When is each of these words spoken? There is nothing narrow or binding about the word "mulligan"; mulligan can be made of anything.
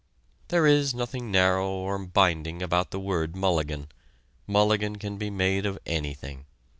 There 0.47 0.65
is 0.65 0.95
nothing 0.95 1.29
narrow 1.29 1.69
or 1.69 2.03
binding 2.07 2.63
about 2.63 2.89
the 2.89 2.99
word 2.99 3.35
"mulligan"; 3.35 3.87
mulligan 4.47 4.95
can 4.95 5.17
be 5.17 5.29
made 5.29 5.63
of 5.67 5.77
anything. 5.85 6.47